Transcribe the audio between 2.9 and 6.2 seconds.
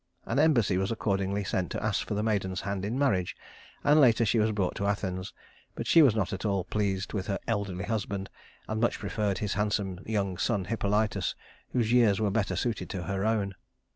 marriage, and later she was brought to Athens; but she was